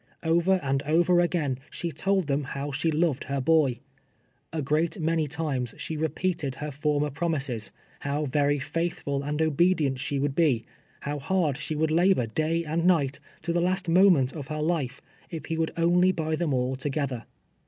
Over 0.23 0.55
and 0.63 0.81
over 0.81 1.19
again 1.19 1.59
she 1.69 1.91
told 1.91 2.25
them 2.25 2.43
how 2.43 2.71
she 2.71 2.89
loved 2.89 3.25
her 3.25 3.39
boy. 3.39 3.81
A 4.51 4.59
great 4.63 4.99
many 4.99 5.27
times 5.27 5.75
she 5.77 5.95
repeated 5.95 6.55
her 6.55 6.71
former 6.71 7.11
promises— 7.11 7.71
how 7.99 8.25
very 8.25 8.57
faithful 8.57 9.21
and 9.21 9.39
obedient 9.43 9.99
she 9.99 10.17
would 10.17 10.39
l)e; 10.39 10.65
how 11.01 11.19
hard 11.19 11.55
she 11.57 11.75
w^ould 11.75 11.91
labor 11.91 12.25
day 12.25 12.63
and 12.65 12.85
night, 12.87 13.19
to 13.43 13.53
the 13.53 13.61
last 13.61 13.87
moment 13.87 14.33
of 14.33 14.47
her 14.47 14.63
lite, 14.63 15.01
if 15.29 15.45
ho 15.49 15.55
would 15.57 15.71
only 15.77 16.11
buy 16.11 16.35
them 16.35 16.51
all 16.51 16.75
together. 16.75 17.25